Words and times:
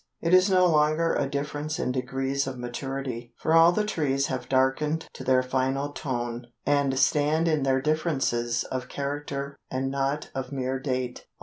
It 0.19 0.33
is 0.33 0.49
no 0.49 0.65
longer 0.65 1.13
a 1.13 1.29
difference 1.29 1.77
in 1.77 1.91
degrees 1.91 2.47
of 2.47 2.57
maturity, 2.57 3.35
for 3.37 3.53
all 3.53 3.71
the 3.71 3.85
trees 3.85 4.25
have 4.33 4.49
darkened 4.49 5.07
to 5.13 5.23
their 5.23 5.43
final 5.43 5.91
tone, 5.91 6.47
and 6.65 6.97
stand 6.97 7.47
in 7.47 7.61
their 7.61 7.81
differences 7.83 8.63
of 8.63 8.89
character 8.89 9.59
and 9.69 9.91
not 9.91 10.31
of 10.33 10.51
mere 10.51 10.79
date. 10.79 11.27